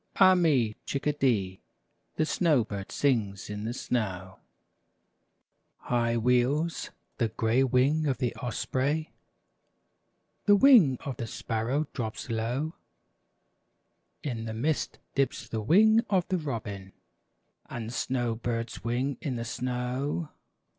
[0.15, 0.69] Ah me!
[0.73, 1.61] ^ Chickadee!
[2.15, 4.39] The snow bird sings in the snow!
[5.77, 6.89] High wheels
[7.19, 9.11] the gray wing of the osprey,
[10.45, 12.73] The wing of the sparrow drops low;
[14.23, 16.93] In the mist dips the wing of the robin,
[17.69, 20.29] And the snow bird's wing in the snow.